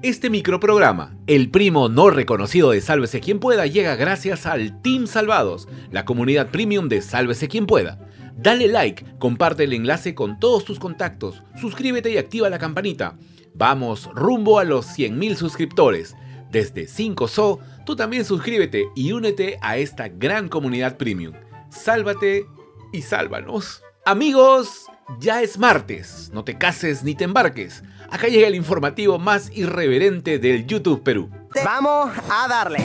[0.00, 5.66] Este microprograma, el primo no reconocido de Sálvese quien pueda, llega gracias al Team Salvados,
[5.90, 8.08] la comunidad premium de Sálvese quien pueda.
[8.36, 13.18] Dale like, comparte el enlace con todos tus contactos, suscríbete y activa la campanita.
[13.54, 16.14] Vamos rumbo a los 100.000 suscriptores.
[16.48, 21.34] Desde 5SO, tú también suscríbete y únete a esta gran comunidad premium.
[21.70, 22.46] Sálvate
[22.92, 23.82] y sálvanos.
[24.06, 24.86] Amigos,
[25.20, 27.82] ya es martes, no te cases ni te embarques.
[28.10, 31.30] Acá llega el informativo más irreverente del YouTube Perú.
[31.64, 32.78] Vamos a darle.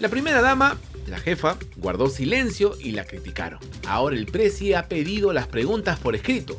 [0.00, 3.60] La primera dama, la jefa, guardó silencio y la criticaron.
[3.86, 6.58] Ahora el presi ha pedido las preguntas por escrito,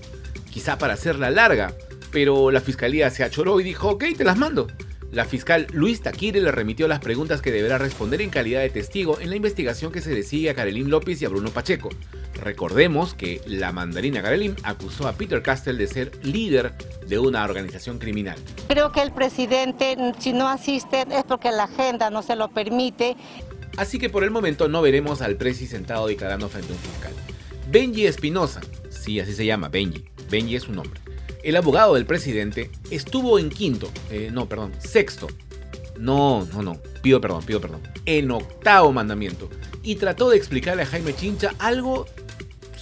[0.52, 1.74] quizá para hacerla larga,
[2.12, 4.68] pero la fiscalía se achoró y dijo, ok, te las mando.
[5.12, 9.20] La fiscal Luis Taquire le remitió las preguntas que deberá responder en calidad de testigo
[9.20, 11.90] en la investigación que se le sigue a Karelín López y a Bruno Pacheco.
[12.34, 16.74] Recordemos que la mandarina Karelín acusó a Peter Castell de ser líder
[17.08, 18.38] de una organización criminal.
[18.68, 23.16] Creo que el presidente, si no asiste, es porque la agenda no se lo permite.
[23.78, 27.14] Así que por el momento no veremos al presi sentado declarando frente a un fiscal.
[27.70, 30.06] Benji Espinosa, sí, así se llama, Benji.
[30.30, 31.00] Benji es su nombre
[31.44, 35.28] el abogado del presidente estuvo en quinto, eh, no, perdón, sexto,
[35.98, 39.50] no, no, no, pido perdón, pido perdón, en octavo mandamiento
[39.84, 42.08] y trató de explicarle a Jaime Chincha algo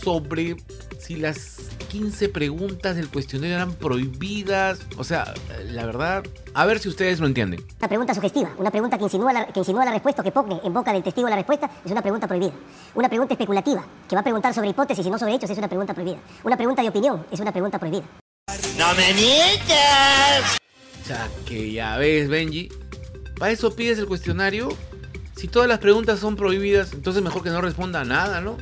[0.01, 0.55] sobre
[0.99, 4.79] si las 15 preguntas del cuestionario eran prohibidas.
[4.97, 5.33] O sea,
[5.65, 7.63] la verdad, a ver si ustedes lo entienden.
[7.79, 10.59] Una pregunta sugestiva, una pregunta que insinúa la, que insinúa la respuesta o que pone
[10.63, 12.53] en boca del testigo la respuesta es una pregunta prohibida.
[12.95, 15.67] Una pregunta especulativa, que va a preguntar sobre hipótesis y no sobre hechos, es una
[15.67, 16.19] pregunta prohibida.
[16.43, 18.05] Una pregunta de opinión es una pregunta prohibida.
[18.77, 20.57] ¡No me mientas!
[21.07, 22.69] Ya que ya ves, Benji.
[23.37, 24.69] ¿Para eso pides el cuestionario?
[25.35, 28.57] Si todas las preguntas son prohibidas, entonces mejor que no responda a nada, ¿no?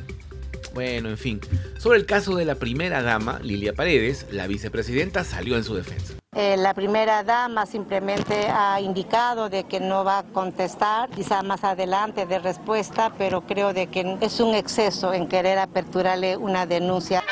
[0.74, 1.40] Bueno, en fin.
[1.78, 6.14] Sobre el caso de la primera dama, Lilia Paredes, la vicepresidenta salió en su defensa.
[6.36, 11.64] Eh, la primera dama simplemente ha indicado de que no va a contestar, quizá más
[11.64, 17.24] adelante de respuesta, pero creo de que es un exceso en querer aperturarle una denuncia.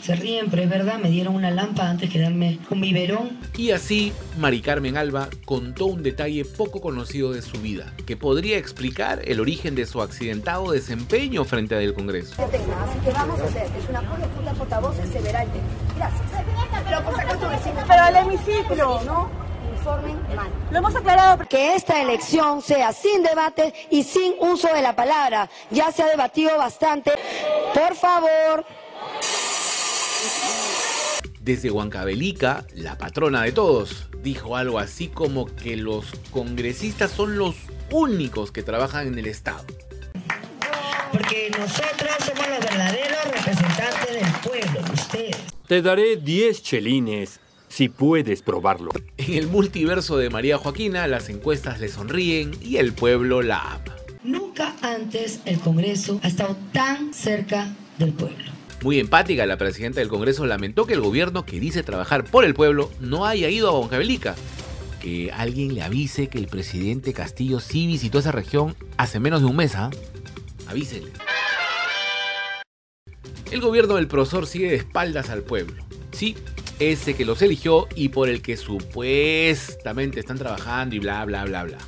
[0.00, 3.40] Se ríen, pero es verdad, me dieron una lámpara antes que darme un biberón.
[3.56, 8.58] Y así, Mari Carmen Alba contó un detalle poco conocido de su vida, que podría
[8.58, 12.34] explicar el origen de su accidentado desempeño frente al Congreso.
[12.40, 15.58] Así que vamos a hacer, es una junta portavoces severante.
[15.96, 16.22] Gracias.
[17.88, 19.30] Pero al hemiciclo, ¿no?
[19.76, 20.50] Informen mal.
[20.70, 21.46] Lo hemos aclarado.
[21.48, 25.48] Que esta elección sea sin debate y sin uso de la palabra.
[25.70, 27.12] Ya se ha debatido bastante.
[27.74, 28.64] Por favor.
[31.40, 37.54] Desde Huancavelica, la patrona de todos, dijo algo así como que los congresistas son los
[37.90, 39.64] únicos que trabajan en el Estado.
[41.12, 45.36] Porque nosotros somos los verdaderos representantes del pueblo, ustedes.
[45.68, 47.38] Te daré 10 chelines
[47.68, 48.90] si puedes probarlo.
[49.16, 53.96] En el multiverso de María Joaquina, las encuestas le sonríen y el pueblo la ama.
[54.24, 58.55] Nunca antes el Congreso ha estado tan cerca del pueblo.
[58.86, 62.54] Muy empática, la presidenta del Congreso lamentó que el gobierno que dice trabajar por el
[62.54, 64.36] pueblo no haya ido a Huancavelica.
[65.00, 69.48] Que alguien le avise que el presidente Castillo sí visitó esa región hace menos de
[69.48, 69.90] un mes, ¿ah?
[73.50, 75.82] El gobierno del profesor sigue de espaldas al pueblo.
[76.12, 76.36] Sí,
[76.78, 81.64] ese que los eligió y por el que supuestamente están trabajando y bla, bla, bla,
[81.64, 81.78] bla.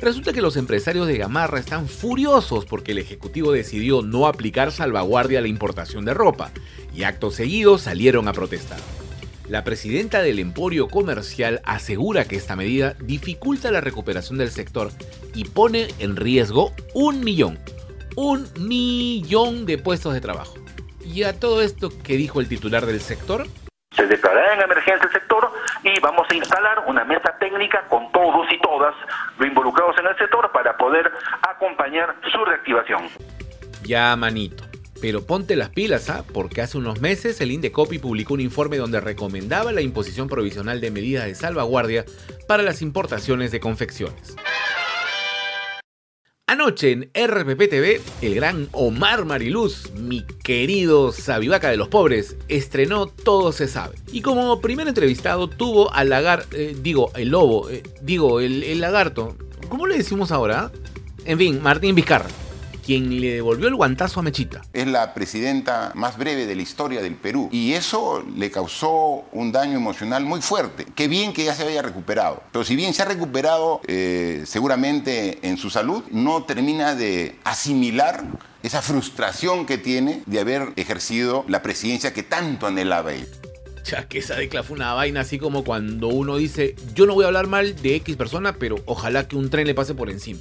[0.00, 5.40] Resulta que los empresarios de Gamarra están furiosos porque el Ejecutivo decidió no aplicar salvaguardia
[5.40, 6.52] a la importación de ropa
[6.94, 8.78] y acto seguido salieron a protestar.
[9.46, 14.90] La presidenta del Emporio Comercial asegura que esta medida dificulta la recuperación del sector
[15.34, 17.58] y pone en riesgo un millón,
[18.16, 20.54] un millón de puestos de trabajo.
[21.04, 23.46] ¿Y a todo esto qué dijo el titular del sector?
[23.94, 25.50] Se declarará en emergencia el sector
[25.82, 28.94] y vamos a instalar una mesa técnica con todos y todas
[29.38, 31.10] los involucrados en el sector para poder
[31.48, 33.08] acompañar su reactivación.
[33.84, 34.64] Ya, manito.
[35.00, 36.24] Pero ponte las pilas, ¿ah?
[36.34, 40.90] Porque hace unos meses el Indecopi publicó un informe donde recomendaba la imposición provisional de
[40.90, 42.04] medidas de salvaguardia
[42.46, 44.36] para las importaciones de confecciones.
[46.50, 53.06] Anoche en RPP TV, el gran Omar Mariluz, mi querido Sabivaca de los pobres, estrenó
[53.06, 53.94] Todo se sabe.
[54.10, 58.80] Y como primer entrevistado tuvo al lagar, eh, digo, el lobo, eh, digo, el, el
[58.80, 59.36] lagarto.
[59.68, 60.72] ¿Cómo le decimos ahora?
[61.24, 62.39] En fin, Martín Vizcarra
[62.90, 64.62] quien le devolvió el guantazo a Mechita.
[64.72, 69.52] Es la presidenta más breve de la historia del Perú y eso le causó un
[69.52, 70.86] daño emocional muy fuerte.
[70.96, 72.42] Qué bien que ya se haya recuperado.
[72.50, 78.24] Pero si bien se ha recuperado eh, seguramente en su salud, no termina de asimilar
[78.64, 83.24] esa frustración que tiene de haber ejercido la presidencia que tanto anhelaba él.
[83.76, 87.22] Pucha, que esa decla fue una vaina así como cuando uno dice, yo no voy
[87.22, 90.40] a hablar mal de X persona, pero ojalá que un tren le pase por encima.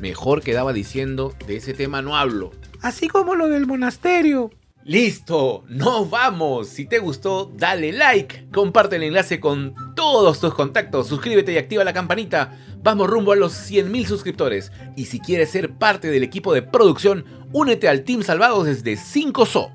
[0.00, 2.52] Mejor quedaba diciendo, de ese tema no hablo.
[2.80, 4.50] Así como lo del monasterio.
[4.84, 6.68] Listo, nos vamos.
[6.68, 11.84] Si te gustó, dale like, comparte el enlace con todos tus contactos, suscríbete y activa
[11.84, 12.58] la campanita.
[12.82, 14.72] Vamos rumbo a los 100.000 suscriptores.
[14.96, 19.72] Y si quieres ser parte del equipo de producción, únete al Team Salvados desde 5SO.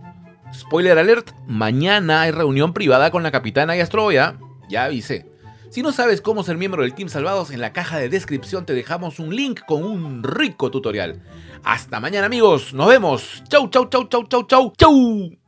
[0.54, 4.40] Spoiler alert, mañana hay reunión privada con la capitana y Astroya.
[4.70, 5.33] Ya avisé.
[5.74, 8.76] Si no sabes cómo ser miembro del Team Salvados, en la caja de descripción te
[8.76, 11.20] dejamos un link con un rico tutorial.
[11.64, 13.42] Hasta mañana amigos, nos vemos.
[13.50, 15.43] Chau, chau, chau, chau, chau, chau, chau.